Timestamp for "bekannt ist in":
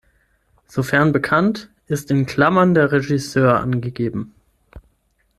1.11-2.25